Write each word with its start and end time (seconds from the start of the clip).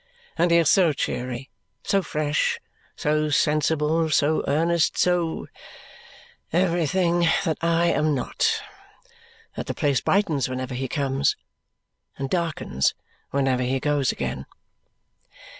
And 0.35 0.49
he 0.49 0.57
is 0.57 0.67
so 0.67 0.93
cheery, 0.93 1.51
so 1.83 2.01
fresh, 2.01 2.59
so 2.95 3.29
sensible, 3.29 4.09
so 4.09 4.43
earnest, 4.47 4.97
so 4.97 5.45
everything 6.51 7.27
that 7.45 7.59
I 7.61 7.91
am 7.91 8.15
not, 8.15 8.63
that 9.55 9.67
the 9.67 9.75
place 9.75 10.01
brightens 10.01 10.49
whenever 10.49 10.73
he 10.73 10.87
comes, 10.87 11.35
and 12.17 12.31
darkens 12.31 12.95
whenever 13.29 13.61
he 13.61 13.79
goes 13.79 14.11
again." 14.11 14.47